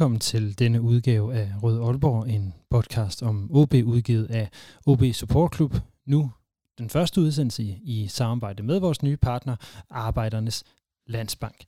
Velkommen 0.00 0.20
til 0.20 0.58
denne 0.58 0.80
udgave 0.80 1.34
af 1.34 1.52
Rød 1.62 1.80
Aalborg, 1.80 2.28
en 2.28 2.54
podcast 2.70 3.22
om 3.22 3.50
OB 3.52 3.74
udgivet 3.74 4.30
af 4.30 4.50
OB 4.86 5.02
Support 5.12 5.54
Club. 5.54 5.74
Nu 6.06 6.30
den 6.78 6.90
første 6.90 7.20
udsendelse 7.20 7.62
i 7.82 8.06
samarbejde 8.08 8.62
med 8.62 8.78
vores 8.80 9.02
nye 9.02 9.16
partner, 9.16 9.56
Arbejdernes 9.90 10.64
Landsbank. 11.06 11.64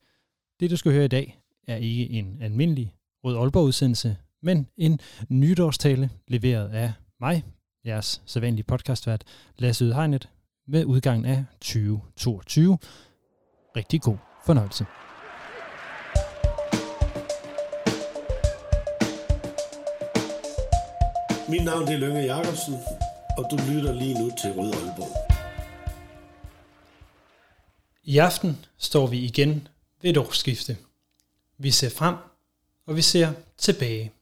Det 0.60 0.70
du 0.70 0.76
skal 0.76 0.92
høre 0.92 1.04
i 1.04 1.08
dag 1.08 1.40
er 1.68 1.76
ikke 1.76 2.10
en 2.10 2.38
almindelig 2.42 2.94
Rød 3.24 3.36
Aalborg 3.36 3.64
udsendelse, 3.64 4.16
men 4.42 4.66
en 4.76 5.00
nytårstale 5.28 6.10
leveret 6.28 6.68
af 6.68 6.92
mig, 7.20 7.44
jeres 7.86 8.22
sædvanlige 8.26 8.64
podcastvært, 8.64 9.24
Lasse 9.58 9.84
Ydhegnet, 9.84 10.28
med 10.68 10.84
udgangen 10.84 11.24
af 11.24 11.44
2022. 11.60 12.78
Rigtig 13.76 14.00
god 14.00 14.16
fornøjelse. 14.46 14.86
Mit 21.52 21.64
navn 21.64 21.88
er 21.88 21.98
Lønge 21.98 22.20
Jacobsen, 22.20 22.74
og 23.38 23.50
du 23.50 23.56
lytter 23.56 23.92
lige 23.92 24.14
nu 24.14 24.30
til 24.42 24.52
Rød 24.52 24.74
Aalborg. 24.74 25.32
I 28.04 28.18
aften 28.18 28.64
står 28.78 29.06
vi 29.06 29.18
igen 29.18 29.68
ved 30.02 30.10
et 30.10 30.16
årsskifte. 30.16 30.76
Vi 31.58 31.70
ser 31.70 31.90
frem, 31.90 32.16
og 32.86 32.96
vi 32.96 33.02
ser 33.02 33.32
tilbage. 33.56 34.12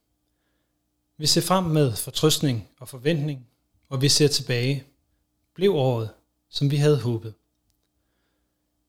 Vi 1.17 1.25
ser 1.25 1.41
frem 1.41 1.63
med 1.63 1.95
fortrøstning 1.95 2.69
og 2.79 2.89
forventning, 2.89 3.47
og 3.89 4.01
vi 4.01 4.09
ser 4.09 4.27
tilbage. 4.27 4.83
Blev 5.55 5.75
året, 5.75 6.09
som 6.49 6.71
vi 6.71 6.75
havde 6.75 7.01
håbet. 7.01 7.33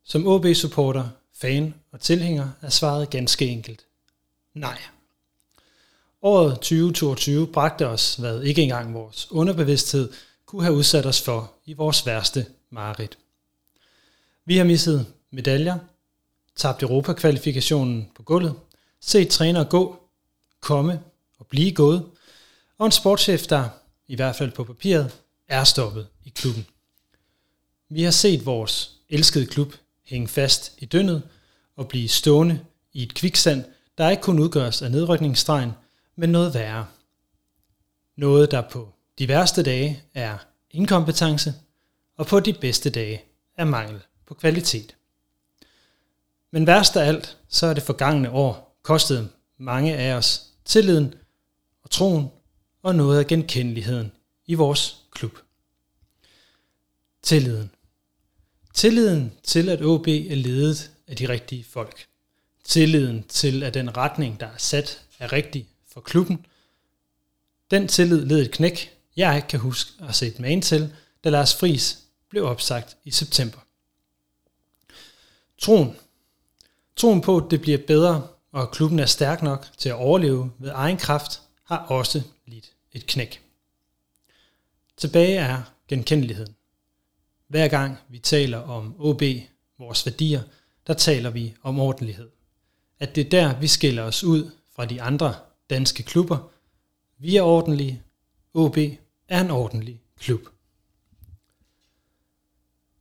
Som 0.05 0.27
OB-supporter, 0.27 1.09
fan 1.35 1.75
og 1.93 2.01
tilhænger 2.01 2.49
er 2.61 2.69
svaret 2.69 3.11
ganske 3.11 3.47
enkelt. 3.47 3.87
Nej. 4.55 4.79
Året 6.25 6.55
2022 6.55 7.47
bragte 7.47 7.87
os, 7.87 8.15
hvad 8.15 8.43
ikke 8.43 8.63
engang 8.63 8.95
vores 8.95 9.31
underbevidsthed 9.31 10.13
kunne 10.47 10.63
have 10.63 10.75
udsat 10.75 11.07
os 11.07 11.21
for 11.23 11.53
i 11.65 11.73
vores 11.73 12.07
værste 12.07 12.47
mareridt. 12.71 13.19
Vi 14.45 14.57
har 14.57 14.65
misset 14.65 15.07
medaljer, 15.31 15.79
tabt 16.57 16.83
Europa-kvalifikationen 16.83 18.11
på 18.17 18.23
gulvet, 18.23 18.55
set 19.01 19.29
trænere 19.29 19.65
gå, 19.65 20.03
komme 20.61 21.01
og 21.39 21.47
blive 21.47 21.73
gået, 21.73 22.05
og 22.79 22.87
en 22.87 22.93
sportschef, 22.93 23.47
der, 23.47 23.69
i 24.07 24.17
hvert 24.17 24.37
fald 24.37 24.53
på 24.53 24.65
papiret, 24.65 25.11
er 25.49 25.65
stoppet 25.65 26.07
i 26.25 26.29
klubben. 26.29 26.67
Vi 27.89 28.03
har 28.03 28.11
set 28.11 28.47
vores 28.47 28.91
elskede 29.09 29.47
klub 29.47 29.75
hænge 30.05 30.29
fast 30.29 30.73
i 30.79 30.85
dønnet 30.85 31.23
og 31.77 31.89
blive 31.89 32.09
stående 32.09 32.61
i 32.93 33.03
et 33.03 33.15
kviksand, 33.15 33.65
der 33.99 34.11
ikke 34.11 34.23
kun 34.23 34.39
udgøres 34.39 34.83
af 34.83 34.91
nedrykningsstregen, 34.91 35.73
men 36.23 36.31
noget 36.31 36.55
værre. 36.55 36.87
Noget, 38.17 38.51
der 38.51 38.61
på 38.61 38.89
de 39.19 39.29
værste 39.29 39.63
dage 39.63 40.03
er 40.15 40.39
inkompetence, 40.71 41.55
og 42.17 42.27
på 42.27 42.41
de 42.41 42.53
bedste 42.53 42.91
dage 42.91 43.25
er 43.57 43.65
mangel 43.65 44.01
på 44.27 44.35
kvalitet. 44.35 44.97
Men 46.51 46.67
værst 46.67 46.97
af 46.97 47.07
alt, 47.07 47.39
så 47.49 47.67
er 47.67 47.75
det 47.75 47.83
forgangne 47.83 48.31
år 48.31 48.79
kostet 48.83 49.31
mange 49.59 49.97
af 49.97 50.15
os 50.15 50.47
tilliden 50.65 51.15
og 51.83 51.91
troen 51.91 52.29
og 52.83 52.95
noget 52.95 53.19
af 53.19 53.27
genkendeligheden 53.27 54.13
i 54.47 54.55
vores 54.55 54.97
klub. 55.11 55.39
Tilliden. 57.23 57.71
Tilliden 58.75 59.33
til, 59.43 59.69
at 59.69 59.83
OB 59.83 60.09
er 60.09 60.35
ledet 60.35 60.91
af 61.09 61.17
de 61.17 61.29
rigtige 61.29 61.65
folk. 61.65 62.07
Tilliden 62.65 63.23
til, 63.23 63.63
at 63.63 63.75
den 63.75 63.97
retning, 63.97 64.41
der 64.41 64.47
er 64.47 64.59
sat, 64.59 65.05
er 65.19 65.33
rigtig 65.33 65.69
for 65.93 66.01
klubben. 66.01 66.47
Den 67.71 67.89
tillid 67.89 68.25
led 68.25 68.43
et 68.43 68.51
knæk, 68.51 68.99
jeg 69.17 69.37
ikke 69.37 69.49
kan 69.49 69.61
huske 69.61 69.93
at 70.01 70.15
se 70.15 70.27
et 70.27 70.39
man 70.39 70.63
til, 70.63 70.95
da 71.25 71.31
Lars 71.31 71.57
Friis 71.57 71.99
blev 72.29 72.45
opsagt 72.45 72.97
i 73.05 73.11
september. 73.11 73.59
Troen. 75.59 75.97
Troen 76.97 77.21
på, 77.21 77.37
at 77.37 77.51
det 77.51 77.61
bliver 77.61 77.79
bedre, 77.87 78.29
og 78.53 78.63
at 78.63 78.71
klubben 78.71 78.99
er 78.99 79.07
stærk 79.07 79.43
nok 79.43 79.67
til 79.79 79.89
at 79.89 79.95
overleve 79.95 80.51
ved 80.59 80.71
egen 80.75 80.97
kraft, 80.97 81.41
har 81.65 81.79
også 81.79 82.23
lidt 82.47 82.73
et 82.93 83.07
knæk. 83.07 83.43
Tilbage 84.97 85.37
er 85.37 85.63
genkendeligheden. 85.89 86.55
Hver 87.49 87.69
gang 87.69 87.99
vi 88.09 88.19
taler 88.19 88.59
om 88.59 88.95
OB, 88.99 89.23
vores 89.79 90.07
værdier, 90.07 90.43
der 90.87 90.95
taler 90.95 91.31
vi 91.31 91.55
om 91.63 91.81
ordentlighed. 91.81 92.31
At 92.99 93.15
det 93.17 93.27
er 93.27 93.31
der, 93.31 93.61
vi 93.61 93.67
skiller 93.67 94.03
os 94.03 94.25
ud 94.25 94.51
fra 94.77 94.85
de 94.85 95.03
andre 95.03 95.35
danske 95.73 96.03
klubber. 96.03 96.39
Vi 97.19 97.37
er 97.37 97.43
ordentlige. 97.43 98.03
OB 98.55 98.77
er 99.29 99.41
en 99.41 99.51
ordentlig 99.51 100.01
klub. 100.19 100.41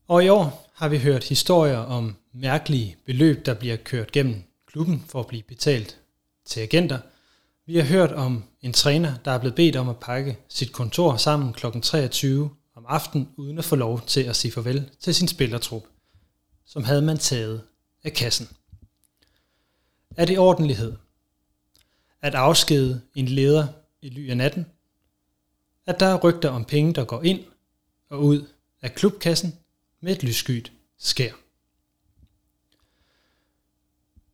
Og 0.07 0.25
i 0.25 0.29
år 0.29 0.71
har 0.73 0.89
vi 0.89 0.97
hørt 0.97 1.23
historier 1.23 1.77
om 1.77 2.15
mærkelige 2.33 2.97
beløb, 3.05 3.45
der 3.45 3.53
bliver 3.53 3.75
kørt 3.75 4.11
gennem 4.11 4.43
klubben 4.67 5.05
for 5.07 5.19
at 5.19 5.27
blive 5.27 5.43
betalt 5.43 5.99
til 6.45 6.59
agenter. 6.59 6.99
Vi 7.65 7.75
har 7.75 7.83
hørt 7.83 8.11
om 8.11 8.43
en 8.61 8.73
træner, 8.73 9.13
der 9.25 9.31
er 9.31 9.39
blevet 9.39 9.55
bedt 9.55 9.75
om 9.75 9.89
at 9.89 9.99
pakke 9.99 10.37
sit 10.49 10.71
kontor 10.71 11.17
sammen 11.17 11.53
kl. 11.53 11.65
23 11.81 12.49
om 12.75 12.85
aftenen, 12.87 13.29
uden 13.37 13.57
at 13.57 13.65
få 13.65 13.75
lov 13.75 14.01
til 14.01 14.23
at 14.23 14.35
sige 14.35 14.51
farvel 14.51 14.89
til 14.99 15.15
sin 15.15 15.27
spillertrup, 15.27 15.83
som 16.65 16.83
havde 16.83 17.01
man 17.01 17.17
taget 17.17 17.61
af 18.03 18.13
kassen. 18.13 18.49
Er 20.17 20.25
det 20.25 20.39
ordentlighed? 20.39 20.97
At 22.21 22.35
afskede 22.35 23.01
en 23.15 23.27
leder 23.27 23.67
i 24.01 24.09
ly 24.09 24.29
af 24.29 24.37
natten? 24.37 24.65
At 25.85 25.99
der 25.99 26.05
er 26.05 26.19
rygter 26.23 26.49
om 26.49 26.65
penge, 26.65 26.93
der 26.93 27.05
går 27.05 27.23
ind 27.23 27.39
og 28.09 28.23
ud 28.23 28.47
af 28.81 28.95
klubkassen 28.95 29.55
med 30.01 30.11
et 30.11 30.23
lysskyt 30.23 30.71
skær. 30.97 31.33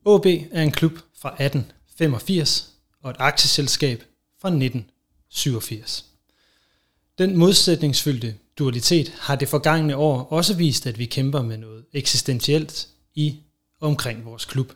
OB 0.04 0.26
er 0.26 0.62
en 0.62 0.72
klub 0.72 0.92
fra 1.14 1.28
1885 1.28 2.74
og 3.00 3.10
et 3.10 3.16
aktieselskab 3.18 4.04
fra 4.40 4.48
1987. 4.48 6.04
Den 7.18 7.36
modsætningsfyldte 7.36 8.38
dualitet 8.58 9.08
har 9.08 9.36
det 9.36 9.48
forgangne 9.48 9.96
år 9.96 10.22
også 10.22 10.54
vist, 10.56 10.86
at 10.86 10.98
vi 10.98 11.06
kæmper 11.06 11.42
med 11.42 11.56
noget 11.56 11.84
eksistentielt 11.92 12.88
i 13.14 13.40
og 13.80 13.88
omkring 13.88 14.24
vores 14.24 14.44
klub. 14.44 14.72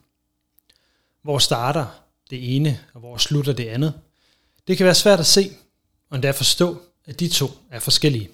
Hvor 1.23 1.39
starter 1.39 2.02
det 2.33 2.57
ene, 2.57 2.81
og 2.95 3.01
hvor 3.01 3.17
slutter 3.17 3.53
det 3.53 3.69
andet? 3.69 4.01
Det 4.67 4.77
kan 4.77 4.87
være 4.87 4.95
svært 4.95 5.21
at 5.21 5.27
se, 5.27 5.51
og 6.11 6.17
endda 6.17 6.31
forstå, 6.31 6.83
at 7.05 7.21
de 7.21 7.29
to 7.29 7.47
er 7.71 7.79
forskellige. 7.79 8.31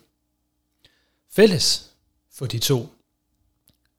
Fælles 1.31 1.91
for 2.33 2.47
de 2.47 2.59
to, 2.59 2.89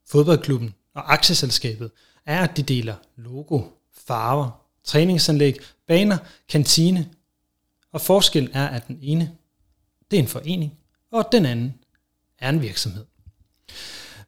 fodboldklubben 0.05 0.75
og 0.93 1.13
aktieselskabet, 1.13 1.91
er, 2.25 2.43
at 2.43 2.57
de 2.57 2.63
deler 2.63 2.95
logo, 3.15 3.61
farver, 3.93 4.65
træningsanlæg, 4.83 5.57
baner, 5.87 6.17
kantine, 6.49 7.09
og 7.91 8.01
forskellen 8.01 8.51
er, 8.53 8.67
at 8.67 8.87
den 8.87 8.99
ene 9.01 9.37
det 10.11 10.17
er 10.17 10.23
en 10.23 10.27
forening, 10.27 10.79
og 11.11 11.29
den 11.31 11.45
anden 11.45 11.75
er 12.39 12.49
en 12.49 12.61
virksomhed. 12.61 13.05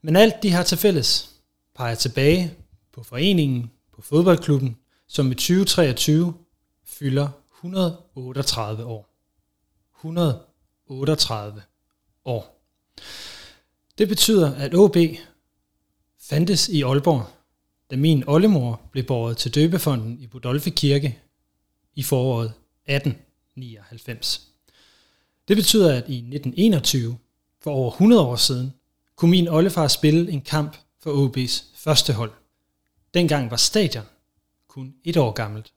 Men 0.02 0.16
alt 0.16 0.44
de 0.44 0.52
har 0.52 0.64
til 0.64 0.78
fælles 0.78 1.30
peger 1.76 1.96
tilbage 1.96 2.54
på 2.94 3.04
foreningen, 3.04 3.72
på 3.94 4.02
fodboldklubben, 4.02 4.78
som 5.14 5.32
i 5.32 5.36
2023 5.36 6.34
fylder 6.86 7.30
138 7.58 8.86
år. 8.86 9.08
138 10.00 11.62
år. 12.26 12.62
Det 13.98 14.08
betyder, 14.08 14.56
at 14.56 14.74
OB 14.74 14.98
fandtes 16.20 16.70
i 16.70 16.82
Aalborg, 16.82 17.26
da 17.92 17.96
min 17.96 18.24
oldemor 18.28 18.82
blev 18.92 19.04
båret 19.04 19.38
til 19.38 19.56
døbefonden 19.56 20.20
i 20.20 20.28
Budolfi 20.28 20.70
Kirke 20.70 21.20
i 21.96 22.04
foråret 22.04 22.54
1899. 22.86 24.42
Det 25.48 25.58
betyder, 25.58 25.92
at 25.92 26.10
i 26.10 26.18
1921, 26.18 27.18
for 27.64 27.72
over 27.72 27.92
100 27.92 28.22
år 28.22 28.36
siden, 28.36 28.74
kunne 29.16 29.32
min 29.32 29.48
oldefar 29.48 29.88
spille 29.88 30.32
en 30.32 30.42
kamp 30.42 30.78
for 31.00 31.28
OB's 31.28 31.64
første 31.76 32.14
hold. 32.14 32.32
Dengang 33.14 33.52
var 33.52 33.58
stadion 33.58 34.06
kun 34.72 34.94
et 35.04 35.18
år 35.18 35.32
gammelt. 35.32 35.74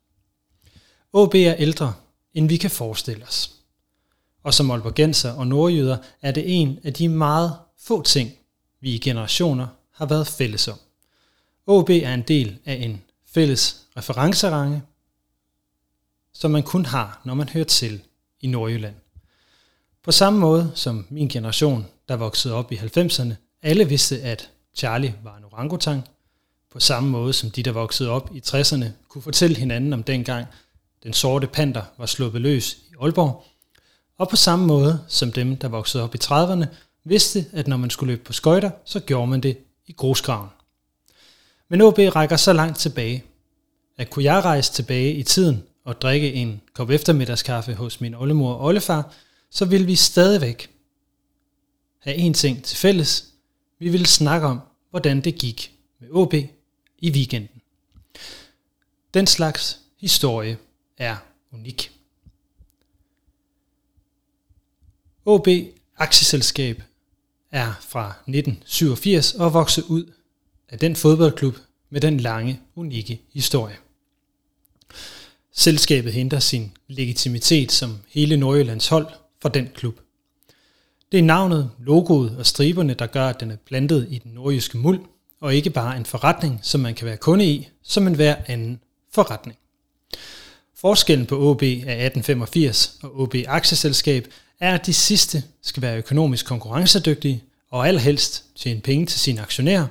AB 1.14 1.35
er 1.35 1.55
ældre, 1.58 1.94
end 2.35 2.49
vi 2.49 2.56
kan 2.56 2.70
forestille 2.70 3.25
os. 3.25 3.55
Og 4.43 4.55
som 4.55 4.70
Aalborgenser 4.70 5.32
og 5.32 5.46
nordjyder 5.46 5.99
er 6.23 6.32
det 6.32 6.61
en 6.61 6.79
af 6.85 6.94
de 6.94 7.08
meget 7.08 7.56
få 7.79 8.02
ting, 8.02 8.32
vi 8.81 8.94
i 8.94 8.99
generationer 8.99 9.67
har 9.93 10.06
været 10.06 10.26
fælles 10.26 10.69
om. 10.69 10.79
AB 11.69 11.91
er 11.91 12.14
en 12.14 12.23
del 12.23 12.58
af 12.64 12.75
en 12.75 13.02
fælles 13.26 13.87
referencerange, 13.96 14.82
som 16.32 16.50
man 16.50 16.62
kun 16.62 16.85
har, 16.85 17.20
når 17.25 17.35
man 17.35 17.49
hører 17.49 17.64
til 17.64 18.02
i 18.40 18.47
Nordjylland. 18.47 18.94
På 20.02 20.12
samme 20.12 20.38
måde 20.38 20.73
som 20.75 21.06
min 21.11 21.29
generation, 21.29 21.87
der 22.08 22.17
voksede 22.17 22.55
op 22.55 22.73
i 22.73 22.76
90'erne, 22.76 23.35
alle 23.62 23.88
vidste, 23.88 24.23
at 24.23 24.50
Charlie 24.75 25.14
var 25.23 25.37
en 25.37 25.44
orangutang 25.44 26.08
på 26.75 26.81
samme 26.81 27.11
måde 27.11 27.32
som 27.32 27.50
de, 27.50 27.62
der 27.62 27.73
voksede 27.73 28.11
op 28.11 28.31
i 28.35 28.43
60'erne, 28.47 28.85
kunne 29.09 29.23
fortælle 29.23 29.56
hinanden 29.56 29.93
om 29.93 30.03
dengang 30.03 30.47
den 31.03 31.12
sorte 31.12 31.47
panter 31.47 31.82
var 31.99 32.06
sluppet 32.06 32.41
løs 32.41 32.75
i 32.75 32.94
Aalborg, 33.00 33.44
og 34.19 34.29
på 34.29 34.37
samme 34.37 34.67
måde 34.67 35.00
som 35.09 35.32
dem, 35.32 35.56
der 35.56 35.69
voksede 35.69 36.03
op 36.03 36.15
i 36.15 36.19
30'erne, 36.25 36.67
vidste, 37.05 37.47
at 37.53 37.69
når 37.69 37.76
man 37.76 37.91
skulle 37.91 38.12
løbe 38.12 38.25
på 38.25 38.32
skøjter, 38.32 38.71
så 38.85 39.00
gjorde 39.00 39.26
man 39.26 39.41
det 39.41 39.59
i 39.87 39.93
grusgraven. 39.93 40.49
Men 41.69 41.81
OB 41.81 41.99
rækker 41.99 42.37
så 42.37 42.53
langt 42.53 42.79
tilbage, 42.79 43.25
at 43.99 44.11
kunne 44.11 44.25
jeg 44.25 44.44
rejse 44.44 44.73
tilbage 44.73 45.15
i 45.15 45.23
tiden 45.23 45.62
og 45.85 46.03
drikke 46.03 46.32
en 46.32 46.61
kop 46.73 46.91
eftermiddagskaffe 46.91 47.75
hos 47.75 48.00
min 48.00 48.15
oldemor 48.15 48.55
og 48.55 48.65
oldefar, 48.65 49.12
så 49.50 49.65
ville 49.65 49.87
vi 49.87 49.94
stadigvæk 49.94 50.71
have 52.00 52.17
en 52.17 52.35
ting 52.35 52.65
til 52.65 52.76
fælles. 52.76 53.25
Vi 53.79 53.88
ville 53.88 54.06
snakke 54.06 54.47
om, 54.47 54.61
hvordan 54.91 55.21
det 55.21 55.35
gik 55.35 55.73
med 56.00 56.09
OB 56.12 56.35
i 57.05 57.11
weekenden. 57.11 57.61
Den 59.15 59.27
slags 59.27 59.81
historie 60.01 60.59
er 60.99 61.17
unik. 61.53 61.93
OB 65.25 65.49
Aktieselskab 65.97 66.83
er 67.51 67.73
fra 67.81 68.09
1987 68.09 69.35
og 69.35 69.55
vokset 69.55 69.85
ud 69.85 70.12
af 70.69 70.79
den 70.79 70.97
fodboldklub 70.97 71.56
med 71.91 72.01
den 72.01 72.21
lange, 72.21 72.61
unikke 72.75 73.21
historie. 73.33 73.77
Selskabet 75.53 76.12
henter 76.12 76.39
sin 76.39 76.73
legitimitet 76.89 77.73
som 77.73 77.99
hele 78.09 78.37
Nordjyllands 78.37 78.89
hold 78.89 79.07
fra 79.43 79.49
den 79.49 79.69
klub. 79.75 80.00
Det 81.12 81.19
er 81.19 81.25
navnet, 81.25 81.71
logoet 81.79 82.37
og 82.39 82.47
striberne, 82.47 82.95
der 82.95 83.07
gør, 83.07 83.29
at 83.29 83.41
den 83.41 83.50
er 83.50 83.57
plantet 83.57 84.07
i 84.11 84.19
den 84.19 84.33
nordjyske 84.33 84.79
muld, 84.79 85.00
og 85.44 85.55
ikke 85.55 85.70
bare 85.70 85.96
en 85.96 86.06
forretning, 86.06 86.61
som 86.62 86.81
man 86.81 86.94
kan 86.94 87.06
være 87.06 87.17
kunde 87.17 87.44
i, 87.44 87.69
som 87.82 88.06
en 88.06 88.14
hver 88.14 88.37
anden 88.46 88.81
forretning. 89.12 89.58
Forskellen 90.75 91.26
på 91.26 91.50
OB 91.50 91.62
af 91.62 92.06
1885 92.06 92.99
og 93.02 93.20
OB 93.20 93.35
Aktieselskab 93.46 94.29
er, 94.61 94.75
at 94.75 94.87
de 94.87 94.94
sidste 94.94 95.44
skal 95.62 95.82
være 95.82 95.99
økonomisk 95.99 96.46
konkurrencedygtige 96.46 97.44
og 97.70 97.88
allerhelst 97.88 98.44
tjene 98.56 98.81
penge 98.81 99.06
til 99.06 99.20
sine 99.20 99.41
aktionærer, 99.41 99.87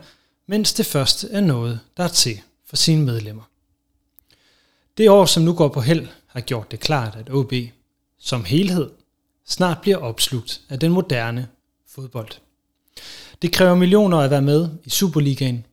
mens 0.47 0.73
det 0.73 0.85
første 0.85 1.27
er 1.31 1.41
noget, 1.41 1.79
der 1.97 2.03
er 2.03 2.07
til 2.07 2.41
for 2.65 2.75
sine 2.75 3.05
medlemmer. 3.05 3.43
Det 4.97 5.09
år, 5.09 5.25
som 5.25 5.43
nu 5.43 5.53
går 5.53 5.67
på 5.67 5.81
held, 5.81 6.07
har 6.27 6.41
gjort 6.41 6.71
det 6.71 6.79
klart, 6.79 7.15
at 7.15 7.29
OB 7.29 7.53
som 8.19 8.43
helhed 8.43 8.89
snart 9.45 9.77
bliver 9.81 9.97
opslugt 9.97 10.61
af 10.69 10.79
den 10.79 10.91
moderne 10.91 11.47
fodbold. 11.87 12.31
Det 13.43 13.51
kræver 13.51 13.75
millioner 13.75 14.17
at 14.17 14.29
være 14.29 14.41
med 14.41 14.69
i 14.83 14.89
Superligaen. 14.89 15.65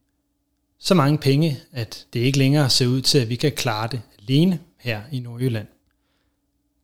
Så 0.78 0.94
mange 0.94 1.18
penge, 1.18 1.58
at 1.72 2.06
det 2.12 2.20
ikke 2.20 2.38
længere 2.38 2.70
ser 2.70 2.86
ud 2.86 3.00
til, 3.00 3.18
at 3.18 3.28
vi 3.28 3.36
kan 3.36 3.52
klare 3.52 3.88
det 3.88 4.02
alene 4.18 4.60
her 4.78 5.02
i 5.12 5.20
Nordjylland. 5.20 5.66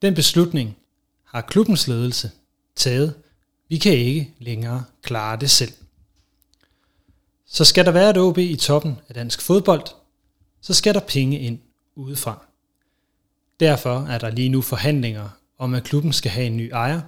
Den 0.02 0.14
beslutning 0.14 0.76
har 1.24 1.40
klubbens 1.40 1.88
ledelse 1.88 2.30
taget. 2.76 3.14
Vi 3.68 3.78
kan 3.78 3.92
ikke 3.92 4.34
længere 4.38 4.84
klare 5.02 5.36
det 5.36 5.50
selv. 5.50 5.72
Så 7.46 7.64
skal 7.64 7.84
der 7.84 7.90
være 7.90 8.10
et 8.10 8.18
OB 8.18 8.38
i 8.38 8.56
toppen 8.56 8.96
af 9.08 9.14
dansk 9.14 9.42
fodbold, 9.42 9.86
så 10.60 10.74
skal 10.74 10.94
der 10.94 11.00
penge 11.00 11.38
ind 11.40 11.58
udefra. 11.94 12.46
Derfor 13.60 14.06
er 14.06 14.18
der 14.18 14.30
lige 14.30 14.48
nu 14.48 14.62
forhandlinger 14.62 15.28
om, 15.58 15.74
at 15.74 15.84
klubben 15.84 16.12
skal 16.12 16.30
have 16.30 16.46
en 16.46 16.56
ny 16.56 16.70
ejer. 16.72 17.00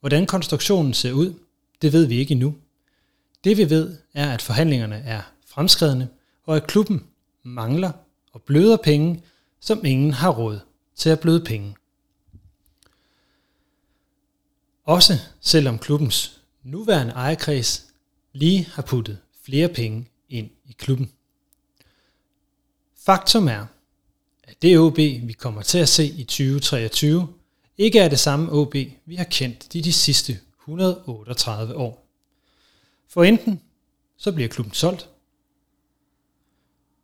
Hvordan 0.00 0.26
konstruktionen 0.26 0.94
ser 0.94 1.12
ud, 1.12 1.34
det 1.82 1.92
ved 1.92 2.06
vi 2.06 2.18
ikke 2.18 2.32
endnu. 2.32 2.54
Det 3.44 3.56
vi 3.56 3.70
ved 3.70 3.98
er, 4.14 4.30
at 4.30 4.42
forhandlingerne 4.42 4.96
er 4.96 5.22
fremskredende, 5.46 6.08
og 6.44 6.56
at 6.56 6.66
klubben 6.66 7.06
mangler 7.42 7.92
og 8.32 8.42
bløder 8.42 8.76
penge, 8.76 9.22
som 9.60 9.84
ingen 9.84 10.12
har 10.12 10.30
råd 10.30 10.60
til 10.96 11.10
at 11.10 11.20
bløde 11.20 11.44
penge. 11.44 11.74
Også 14.84 15.18
selvom 15.40 15.78
klubbens 15.78 16.40
nuværende 16.62 17.12
ejerkreds 17.12 17.86
lige 18.32 18.68
har 18.72 18.82
puttet 18.82 19.18
flere 19.44 19.68
penge 19.68 20.08
ind 20.28 20.50
i 20.64 20.72
klubben. 20.72 21.12
Faktum 22.96 23.48
er, 23.48 23.66
at 24.44 24.62
det 24.62 24.78
OB, 24.78 24.96
vi 24.96 25.36
kommer 25.38 25.62
til 25.62 25.78
at 25.78 25.88
se 25.88 26.06
i 26.06 26.24
2023, 26.24 27.28
ikke 27.78 27.98
er 27.98 28.08
det 28.08 28.18
samme 28.18 28.52
OB, 28.52 28.74
vi 29.06 29.14
har 29.14 29.24
kendt 29.24 29.72
de, 29.72 29.82
de 29.82 29.92
sidste 29.92 30.38
138 30.60 31.76
år. 31.76 32.03
For 33.14 33.24
enten 33.24 33.60
så 34.16 34.32
bliver 34.32 34.48
klubben 34.48 34.74
solgt, 34.74 35.10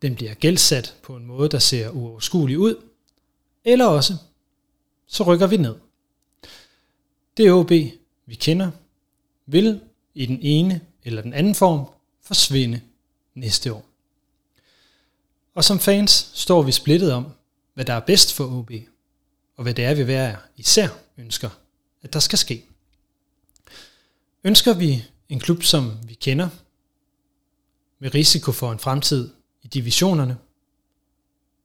den 0.03 0.15
bliver 0.15 0.35
gældsat 0.35 0.97
på 1.03 1.17
en 1.17 1.27
måde, 1.27 1.49
der 1.49 1.59
ser 1.59 1.91
uoverskuelig 1.91 2.59
ud, 2.59 2.85
eller 3.65 3.87
også 3.87 4.17
så 5.07 5.25
rykker 5.25 5.47
vi 5.47 5.57
ned. 5.57 5.77
Det 7.37 7.53
OB, 7.53 7.71
vi 8.27 8.35
kender, 8.35 8.71
vil 9.47 9.81
i 10.15 10.27
den 10.27 10.39
ene 10.43 10.81
eller 11.05 11.23
den 11.23 11.35
anden 11.35 11.55
form 11.55 11.87
forsvinde 12.23 12.81
næste 13.35 13.73
år. 13.73 13.87
Og 15.55 15.65
som 15.65 15.79
fans 15.79 16.31
står 16.35 16.63
vi 16.63 16.73
splittet 16.73 17.13
om, 17.13 17.27
hvad 17.75 17.85
der 17.85 17.95
er 17.95 18.01
bedst 18.01 18.35
for 18.35 18.59
OB, 18.59 18.71
og 19.57 19.63
hvad 19.63 19.75
det 19.75 19.85
er, 19.85 19.95
vi 19.95 20.03
hver 20.03 20.37
især 20.57 20.89
ønsker, 21.17 21.51
at 22.03 22.13
der 22.13 22.21
skal 22.21 22.39
ske. 22.39 22.65
Ønsker 24.45 24.75
vi 24.75 25.05
en 25.31 25.41
klub, 25.41 25.63
som 25.63 25.93
vi 26.07 26.15
kender, 26.15 26.49
med 27.99 28.15
risiko 28.15 28.53
for 28.53 28.73
en 28.73 28.79
fremtid 28.79 29.31
i 29.63 29.69
divisionerne? 29.69 30.37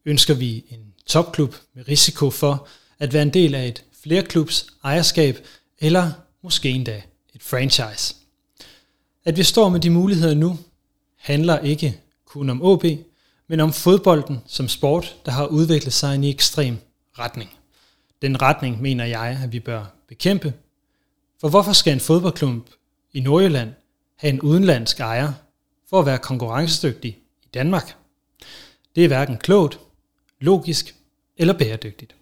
Ønsker 0.05 0.33
vi 0.33 0.65
en 0.69 0.93
topklub 1.05 1.55
med 1.73 1.87
risiko 1.87 2.29
for 2.29 2.67
at 2.99 3.13
være 3.13 3.23
en 3.23 3.33
del 3.33 3.55
af 3.55 3.67
et 3.67 3.83
flerklubs 4.03 4.67
ejerskab, 4.83 5.37
eller 5.79 6.11
måske 6.41 6.69
endda 6.69 7.01
et 7.33 7.43
franchise? 7.43 8.15
At 9.23 9.37
vi 9.37 9.43
står 9.43 9.69
med 9.69 9.79
de 9.79 9.89
muligheder 9.89 10.33
nu, 10.33 10.57
handler 11.15 11.59
ikke 11.59 11.99
kun 12.25 12.49
om 12.49 12.61
OB, 12.61 12.83
men 13.47 13.59
om 13.59 13.73
fodbolden 13.73 14.39
som 14.47 14.67
sport, 14.67 15.15
der 15.25 15.31
har 15.31 15.45
udviklet 15.45 15.93
sig 15.93 16.13
i 16.13 16.15
en 16.15 16.23
ekstrem 16.23 16.77
retning. 17.19 17.49
Den 18.21 18.41
retning 18.41 18.81
mener 18.81 19.05
jeg, 19.05 19.39
at 19.43 19.51
vi 19.51 19.59
bør 19.59 19.85
bekæmpe. 20.07 20.53
For 21.41 21.49
hvorfor 21.49 21.73
skal 21.73 21.93
en 21.93 21.99
fodboldklub 21.99 22.69
i 23.15 23.19
Nordjylland 23.19 23.73
have 24.15 24.33
en 24.33 24.41
udenlandsk 24.41 24.99
ejer 24.99 25.33
for 25.89 25.99
at 25.99 26.05
være 26.05 26.17
konkurrencedygtig 26.17 27.17
i 27.43 27.47
Danmark? 27.53 27.95
Det 28.95 29.03
er 29.03 29.07
hverken 29.07 29.37
klogt, 29.37 29.79
logisk 30.39 30.95
eller 31.37 31.53
bæredygtigt. 31.57 32.15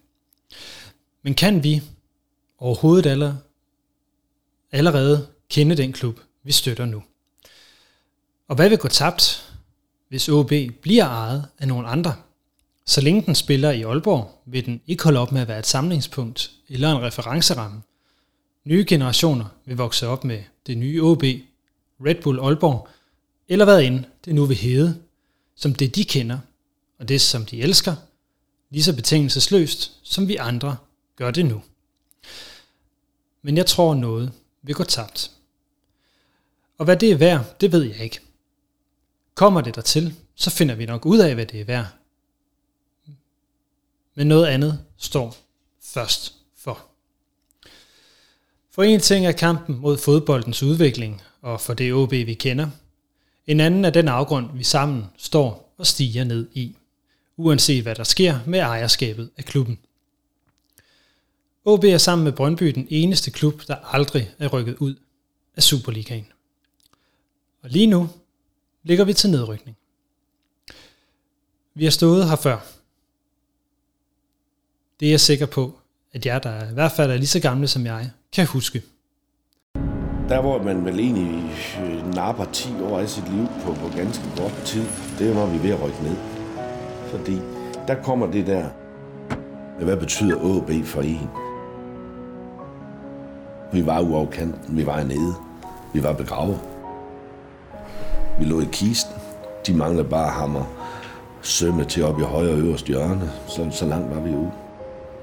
Men 1.23 1.35
kan 1.35 1.63
vi 1.63 1.81
overhovedet 2.57 3.37
allerede 4.71 5.27
kende 5.49 5.77
den 5.77 5.93
klub, 5.93 6.19
vi 6.43 6.51
støtter 6.51 6.85
nu? 6.85 7.03
Og 8.47 8.55
hvad 8.55 8.69
vil 8.69 8.77
gå 8.77 8.87
tabt, 8.87 9.53
hvis 10.09 10.29
OB 10.29 10.51
bliver 10.81 11.05
ejet 11.05 11.45
af 11.59 11.67
nogle 11.67 11.87
andre? 11.87 12.15
Så 12.85 13.01
længe 13.01 13.21
den 13.21 13.35
spiller 13.35 13.71
i 13.71 13.81
Aalborg, 13.81 14.41
vil 14.45 14.65
den 14.65 14.81
ikke 14.87 15.03
holde 15.03 15.19
op 15.19 15.31
med 15.31 15.41
at 15.41 15.47
være 15.47 15.59
et 15.59 15.67
samlingspunkt 15.67 16.51
eller 16.69 16.91
en 16.91 17.01
referenceramme. 17.01 17.81
Nye 18.65 18.85
generationer 18.87 19.45
vil 19.65 19.77
vokse 19.77 20.07
op 20.07 20.23
med 20.23 20.43
det 20.67 20.77
nye 20.77 21.03
OB, 21.03 21.23
Red 22.05 22.21
Bull 22.21 22.39
Aalborg, 22.39 22.87
eller 23.47 23.65
hvad 23.65 23.81
end 23.81 24.05
det 24.25 24.35
nu 24.35 24.45
vil 24.45 24.57
hedde, 24.57 25.01
som 25.55 25.75
det 25.75 25.95
de 25.95 26.05
kender, 26.05 26.39
og 26.99 27.07
det 27.07 27.21
som 27.21 27.45
de 27.45 27.61
elsker, 27.61 27.95
lige 28.69 28.83
så 28.83 28.95
betingelsesløst, 28.95 29.99
som 30.03 30.27
vi 30.27 30.35
andre 30.35 30.77
gør 31.15 31.31
det 31.31 31.45
nu. 31.45 31.61
Men 33.41 33.57
jeg 33.57 33.65
tror 33.65 33.93
noget 33.93 34.31
vil 34.61 34.75
gå 34.75 34.83
tabt. 34.83 35.31
Og 36.77 36.85
hvad 36.85 36.97
det 36.97 37.11
er 37.11 37.15
værd, 37.15 37.59
det 37.61 37.71
ved 37.71 37.83
jeg 37.83 37.99
ikke. 37.99 38.19
Kommer 39.35 39.61
det 39.61 39.75
dertil, 39.75 40.15
så 40.35 40.49
finder 40.49 40.75
vi 40.75 40.85
nok 40.85 41.05
ud 41.05 41.19
af, 41.19 41.35
hvad 41.35 41.45
det 41.45 41.61
er 41.61 41.65
værd. 41.65 41.87
Men 44.15 44.27
noget 44.27 44.45
andet 44.45 44.85
står 44.97 45.37
først 45.81 46.35
for. 46.57 46.92
For 48.73 48.83
en 48.83 48.99
ting 48.99 49.25
er 49.25 49.31
kampen 49.31 49.79
mod 49.79 49.97
fodboldens 49.97 50.63
udvikling, 50.63 51.21
og 51.41 51.61
for 51.61 51.73
det 51.73 51.93
OB 51.93 52.11
vi 52.11 52.33
kender. 52.33 52.69
En 53.47 53.59
anden 53.59 53.85
er 53.85 53.89
den 53.89 54.07
afgrund, 54.07 54.57
vi 54.57 54.63
sammen 54.63 55.05
står 55.17 55.73
og 55.77 55.87
stiger 55.87 56.23
ned 56.23 56.49
i, 56.53 56.77
uanset 57.37 57.83
hvad 57.83 57.95
der 57.95 58.03
sker 58.03 58.39
med 58.47 58.59
ejerskabet 58.59 59.29
af 59.37 59.45
klubben. 59.45 59.79
OB 61.65 61.83
er 61.83 61.97
sammen 61.97 62.23
med 62.23 62.31
Brøndby 62.31 62.63
den 62.63 62.87
eneste 62.89 63.31
klub, 63.31 63.61
der 63.67 63.75
aldrig 63.75 64.31
er 64.39 64.47
rykket 64.47 64.75
ud 64.77 64.95
af 65.55 65.63
Superligaen. 65.63 66.27
Og 67.61 67.69
lige 67.69 67.87
nu 67.87 68.09
ligger 68.83 69.05
vi 69.05 69.13
til 69.13 69.29
nedrykning. 69.29 69.77
Vi 71.73 71.83
har 71.83 71.91
stået 71.91 72.29
her 72.29 72.35
før. 72.35 72.59
Det 74.99 75.05
er 75.05 75.09
jeg 75.09 75.21
sikker 75.21 75.45
på, 75.45 75.79
at 76.13 76.25
jer, 76.25 76.39
der 76.39 76.71
i 76.71 76.73
hvert 76.73 76.91
fald 76.91 77.11
er 77.11 77.15
lige 77.15 77.27
så 77.27 77.39
gamle 77.39 77.67
som 77.67 77.85
jeg, 77.85 78.09
kan 78.33 78.45
huske. 78.47 78.81
der 80.29 80.41
hvor 80.41 80.63
man 80.63 80.85
vel 80.85 80.99
egentlig 80.99 81.51
øh, 81.83 82.15
napper 82.15 82.45
10 82.45 82.69
år 82.81 82.99
af 82.99 83.09
sit 83.09 83.29
liv 83.29 83.47
på, 83.65 83.73
på 83.73 83.97
ganske 83.97 84.23
kort 84.37 84.61
tid, 84.65 84.85
det 85.19 85.29
er, 85.29 85.33
når 85.33 85.45
vi 85.45 85.57
er 85.57 85.61
ved 85.61 85.69
at 85.69 85.83
rykke 85.83 86.03
ned. 86.03 86.15
Fordi 87.11 87.39
der 87.87 87.95
kommer 88.03 88.31
det 88.31 88.47
der, 88.47 88.65
hvad 89.79 89.97
betyder 89.97 90.35
AB 90.35 90.85
for 90.85 91.01
en? 91.01 91.29
Vi 93.73 93.85
var 93.85 93.99
uafkanten, 93.99 94.77
vi 94.77 94.85
var 94.85 95.03
nede, 95.03 95.33
vi 95.93 96.03
var 96.03 96.13
begravet. 96.13 96.59
Vi 98.39 98.45
lå 98.45 98.61
i 98.61 98.67
kisten, 98.71 99.15
de 99.67 99.73
manglede 99.73 100.09
bare 100.09 100.29
hammer 100.29 100.83
sømme 101.43 101.85
til 101.85 102.03
op 102.03 102.19
i 102.19 102.23
højre 102.23 102.53
øverste 102.53 102.87
hjørne, 102.87 103.31
så, 103.47 103.67
så 103.71 103.85
langt 103.85 104.15
var 104.15 104.21
vi 104.21 104.35
ude. 104.35 104.51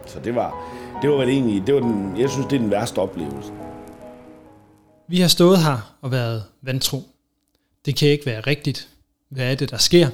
Så 0.06 0.20
det 0.20 0.34
var, 0.34 0.54
det 1.02 1.10
var 1.10 1.16
vel 1.16 1.28
egentlig, 1.28 1.66
det 1.66 1.74
var 1.74 1.80
den, 1.80 2.20
jeg 2.20 2.30
synes, 2.30 2.46
det 2.46 2.56
er 2.56 2.60
den 2.60 2.70
værste 2.70 2.98
oplevelse. 2.98 3.52
Vi 5.08 5.20
har 5.20 5.28
stået 5.28 5.58
her 5.58 5.96
og 6.00 6.10
været 6.10 6.44
vantro. 6.62 7.02
Det 7.84 7.96
kan 7.96 8.08
ikke 8.08 8.26
være 8.26 8.40
rigtigt. 8.40 8.88
Hvad 9.28 9.50
er 9.50 9.54
det, 9.54 9.70
der 9.70 9.76
sker? 9.76 10.10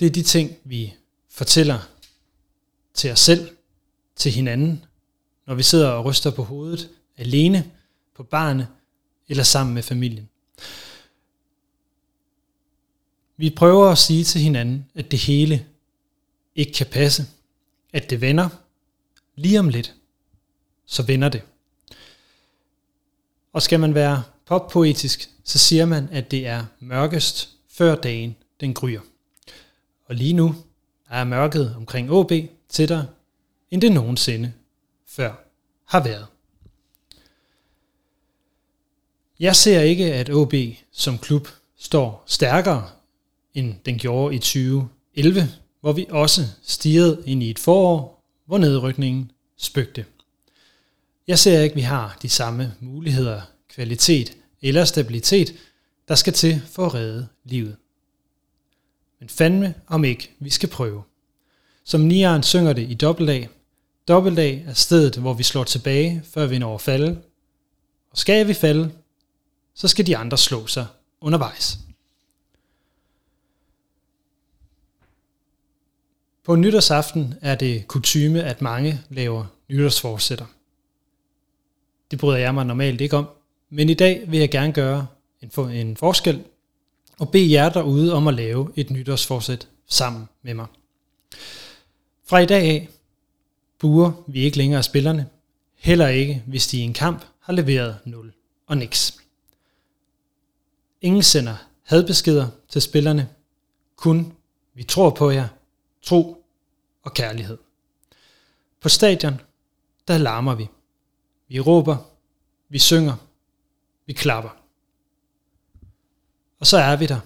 Det 0.00 0.06
er 0.06 0.10
de 0.10 0.22
ting, 0.22 0.56
vi 0.64 0.94
fortæller 1.30 1.78
til 2.94 3.12
os 3.12 3.20
selv, 3.20 3.50
til 4.16 4.32
hinanden, 4.32 4.84
når 5.46 5.54
vi 5.54 5.62
sidder 5.62 5.88
og 5.88 6.04
ryster 6.04 6.30
på 6.30 6.42
hovedet, 6.42 6.90
alene, 7.16 7.70
på 8.16 8.22
barne 8.22 8.68
eller 9.28 9.44
sammen 9.44 9.74
med 9.74 9.82
familien. 9.82 10.28
Vi 13.36 13.50
prøver 13.50 13.90
at 13.90 13.98
sige 13.98 14.24
til 14.24 14.40
hinanden, 14.40 14.86
at 14.94 15.10
det 15.10 15.18
hele 15.18 15.66
ikke 16.54 16.72
kan 16.72 16.86
passe, 16.86 17.26
at 17.92 18.10
det 18.10 18.20
vender 18.20 18.48
lige 19.36 19.60
om 19.60 19.68
lidt, 19.68 19.94
så 20.88 21.02
vender 21.02 21.28
det. 21.28 21.42
Og 23.52 23.62
skal 23.62 23.80
man 23.80 23.94
være 23.94 24.22
poppoetisk, 24.46 25.30
så 25.44 25.58
siger 25.58 25.86
man, 25.86 26.08
at 26.12 26.30
det 26.30 26.46
er 26.46 26.64
mørkest 26.80 27.48
før 27.70 27.94
dagen 27.94 28.36
den 28.60 28.74
gryer. 28.74 29.00
Og 30.04 30.14
lige 30.14 30.32
nu 30.32 30.54
er 31.10 31.24
mørket 31.24 31.74
omkring 31.76 32.10
AB 32.10 32.32
tættere, 32.68 33.06
end 33.70 33.80
det 33.80 33.92
nogensinde 33.92 34.52
før 35.06 35.32
har 35.84 36.04
været. 36.04 36.26
Jeg 39.40 39.56
ser 39.56 39.80
ikke, 39.80 40.14
at 40.14 40.30
OB 40.30 40.54
som 40.92 41.18
klub 41.18 41.48
står 41.76 42.22
stærkere, 42.26 42.90
end 43.54 43.74
den 43.86 43.98
gjorde 43.98 44.34
i 44.34 44.38
2011, 44.38 45.48
hvor 45.80 45.92
vi 45.92 46.06
også 46.10 46.40
stirrede 46.62 47.22
ind 47.26 47.42
i 47.42 47.50
et 47.50 47.58
forår, 47.58 48.24
hvor 48.46 48.58
nedrykningen 48.58 49.30
spøgte. 49.56 50.04
Jeg 51.28 51.38
ser 51.38 51.60
ikke, 51.60 51.72
at 51.72 51.76
vi 51.76 51.80
har 51.80 52.18
de 52.22 52.28
samme 52.28 52.74
muligheder, 52.80 53.40
kvalitet 53.68 54.36
eller 54.62 54.84
stabilitet, 54.84 55.54
der 56.08 56.14
skal 56.14 56.32
til 56.32 56.62
for 56.70 56.86
at 56.86 56.94
redde 56.94 57.28
livet. 57.44 57.76
Men 59.20 59.28
fandme 59.28 59.74
om 59.86 60.04
ikke, 60.04 60.30
vi 60.38 60.50
skal 60.50 60.68
prøve. 60.68 61.02
Som 61.84 62.00
Nian 62.00 62.42
synger 62.42 62.72
det 62.72 62.90
i 62.90 62.94
dobbeltdag. 62.94 63.48
Dobbeltdag 64.08 64.64
er 64.66 64.72
stedet, 64.72 65.16
hvor 65.16 65.34
vi 65.34 65.42
slår 65.42 65.64
tilbage, 65.64 66.22
før 66.24 66.46
vi 66.46 66.58
når 66.58 66.74
at 66.74 66.80
falde. 66.80 67.18
Og 68.10 68.18
skal 68.18 68.48
vi 68.48 68.54
falde, 68.54 68.92
så 69.74 69.88
skal 69.88 70.06
de 70.06 70.16
andre 70.16 70.38
slå 70.38 70.66
sig 70.66 70.86
undervejs. 71.20 71.78
På 76.44 76.56
nytårsaften 76.56 77.34
er 77.40 77.54
det 77.54 77.88
kutyme, 77.88 78.42
at 78.42 78.62
mange 78.62 79.00
laver 79.10 79.46
nytårsforsætter. 79.68 80.46
Det 82.10 82.18
bryder 82.18 82.38
jeg 82.38 82.54
mig 82.54 82.66
normalt 82.66 83.00
ikke 83.00 83.16
om, 83.16 83.28
men 83.70 83.88
i 83.88 83.94
dag 83.94 84.24
vil 84.30 84.40
jeg 84.40 84.50
gerne 84.50 84.72
gøre 84.72 85.06
en, 85.42 85.50
for, 85.50 85.68
en 85.68 85.96
forskel 85.96 86.44
og 87.18 87.30
bede 87.30 87.52
jer 87.52 87.68
derude 87.68 88.14
om 88.14 88.28
at 88.28 88.34
lave 88.34 88.72
et 88.76 88.90
nytårsforsæt 88.90 89.68
sammen 89.86 90.28
med 90.42 90.54
mig. 90.54 90.66
Fra 92.24 92.38
i 92.38 92.46
dag 92.46 92.62
af 92.62 92.88
buer 93.78 94.12
vi 94.26 94.40
ikke 94.40 94.56
længere 94.56 94.82
spillerne, 94.82 95.26
heller 95.76 96.08
ikke 96.08 96.42
hvis 96.46 96.66
de 96.66 96.78
i 96.78 96.80
en 96.80 96.92
kamp 96.92 97.24
har 97.40 97.52
leveret 97.52 97.98
0 98.04 98.32
og 98.66 98.78
niks. 98.78 99.18
Ingen 101.00 101.22
sender 101.22 101.56
hadbeskeder 101.82 102.48
til 102.68 102.82
spillerne, 102.82 103.28
kun 103.96 104.32
vi 104.74 104.82
tror 104.82 105.10
på 105.10 105.30
jer, 105.30 105.48
tro 106.02 106.44
og 107.02 107.14
kærlighed. 107.14 107.58
På 108.80 108.88
stadion, 108.88 109.40
der 110.08 110.18
larmer 110.18 110.54
vi. 110.54 110.68
Vi 111.48 111.60
råber, 111.60 111.96
vi 112.68 112.78
synger, 112.78 113.16
vi 114.06 114.12
klapper. 114.12 114.50
Og 116.60 116.66
så 116.66 116.76
er 116.76 116.96
vi 116.96 117.06
der 117.06 117.20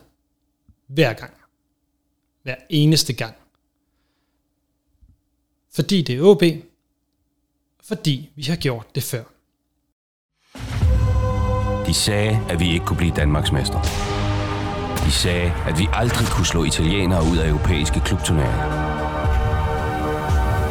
hver 0.87 1.13
gang. 1.13 1.35
Hver 2.43 2.57
eneste 2.69 3.13
gang. 3.13 3.35
Fordi 5.75 6.03
det 6.03 6.17
er 6.17 6.23
OB, 6.23 6.43
fordi 7.83 8.31
vi 8.37 8.43
har 8.43 8.57
gjort 8.57 8.95
det 8.95 9.03
før. 9.03 9.25
De 11.87 11.95
sagde, 11.95 12.47
at 12.51 12.61
vi 12.61 12.73
ikke 12.73 12.87
kunne 12.87 12.97
blive 12.97 13.15
Danmarks 13.17 13.53
mester. 13.53 13.83
De 15.07 15.13
sagde, 15.13 15.53
at 15.67 15.79
vi 15.79 15.87
aldrig 15.93 16.29
kunne 16.29 16.47
slå 16.47 16.65
italienere 16.65 17.23
ud 17.33 17.39
af 17.39 17.49
europæiske 17.49 18.01
klubturneringer. 18.01 18.93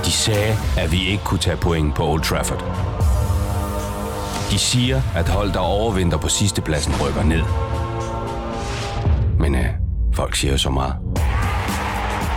De 0.06 0.12
sagde, 0.12 0.56
at 0.78 0.92
vi 0.92 1.08
ikke 1.08 1.24
kunne 1.24 1.40
tage 1.40 1.58
point 1.58 1.96
på 1.96 2.04
Old 2.08 2.24
Trafford. 2.24 2.91
De 4.52 4.60
siger, 4.60 5.02
at 5.16 5.30
hold, 5.30 5.54
der 5.54 5.60
overvinder 5.60 6.18
på 6.18 6.30
sidste 6.30 6.62
pladsen, 6.62 6.94
rykker 7.02 7.24
ned. 7.24 7.44
Men 9.40 9.56
øh, 9.56 9.70
folk 10.14 10.36
siger 10.36 10.52
jo 10.52 10.58
så 10.58 10.70
meget. 10.70 10.96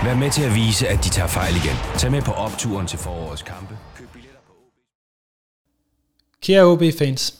Vær 0.04 0.16
med 0.16 0.30
til 0.30 0.42
at 0.42 0.54
vise, 0.54 0.88
at 0.88 1.04
de 1.04 1.08
tager 1.08 1.28
fejl 1.28 1.54
igen. 1.56 1.76
Tag 1.98 2.10
med 2.10 2.22
på 2.22 2.32
opturen 2.32 2.86
til 2.86 2.98
forårets 2.98 3.42
kampe. 3.42 3.78
Køb 3.96 4.08
billetter 4.12 4.38
på 4.46 4.52
OB. 4.52 4.72
Kære 6.42 6.64
OB-fans, 6.64 7.34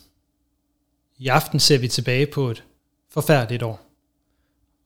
i 1.18 1.28
aften 1.28 1.60
ser 1.60 1.78
vi 1.78 1.88
tilbage 1.88 2.26
på 2.26 2.50
et 2.50 2.64
forfærdeligt 3.10 3.62
år. 3.62 3.80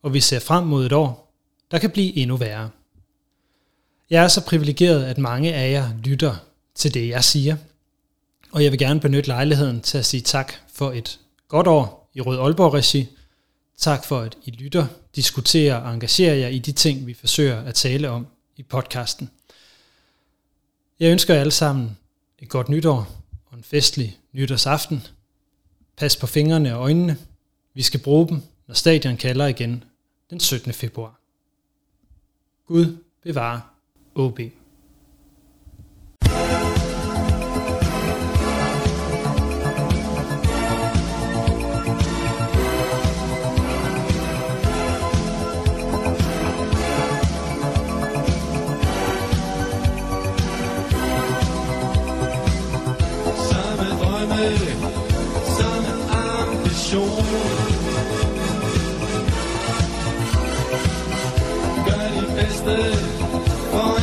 Og 0.02 0.14
vi 0.14 0.20
ser 0.20 0.40
frem 0.40 0.64
mod 0.64 0.86
et 0.86 0.92
år, 0.92 1.32
der 1.70 1.78
kan 1.78 1.90
blive 1.90 2.16
endnu 2.16 2.36
værre. 2.36 2.70
Jeg 4.10 4.24
er 4.24 4.28
så 4.28 4.44
privilegeret, 4.44 5.04
at 5.04 5.18
mange 5.18 5.54
af 5.54 5.72
jer 5.72 5.88
lytter 6.04 6.36
til 6.74 6.94
det, 6.94 7.08
jeg 7.08 7.24
siger. 7.24 7.56
Og 8.52 8.64
jeg 8.64 8.70
vil 8.70 8.78
gerne 8.78 9.00
benytte 9.00 9.28
lejligheden 9.28 9.80
til 9.80 9.98
at 9.98 10.06
sige 10.06 10.20
tak 10.20 10.52
for 10.74 10.92
et 10.92 11.20
godt 11.48 11.66
år 11.66 12.10
i 12.14 12.20
Rød 12.20 12.38
Aalborg-regi. 12.38 13.06
Tak 13.76 14.04
for, 14.04 14.20
at 14.20 14.36
I 14.44 14.50
lytter, 14.50 14.86
diskuterer 15.16 15.76
og 15.76 15.94
engagerer 15.94 16.34
jer 16.34 16.48
i 16.48 16.58
de 16.58 16.72
ting, 16.72 17.06
vi 17.06 17.14
forsøger 17.14 17.60
at 17.60 17.74
tale 17.74 18.10
om 18.10 18.26
i 18.56 18.62
podcasten. 18.62 19.30
Jeg 21.00 21.12
ønsker 21.12 21.34
jer 21.34 21.40
alle 21.40 21.50
sammen 21.50 21.98
et 22.38 22.48
godt 22.48 22.68
nytår 22.68 23.22
og 23.46 23.56
en 23.56 23.64
festlig 23.64 24.18
nytårsaften. 24.32 25.06
Pas 25.96 26.16
på 26.16 26.26
fingrene 26.26 26.74
og 26.74 26.80
øjnene. 26.82 27.16
Vi 27.74 27.82
skal 27.82 28.00
bruge 28.00 28.28
dem, 28.28 28.42
når 28.66 28.74
stadion 28.74 29.16
kalder 29.16 29.46
igen 29.46 29.84
den 30.30 30.40
17. 30.40 30.72
februar. 30.72 31.20
Gud 32.66 32.96
bevare 33.22 33.60
OB. 34.14 34.40
Ambition 56.10 57.24
Gør 61.86 62.20
dit 62.20 62.36
bedste 62.36 62.76
for 63.70 63.98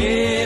af 0.00 0.39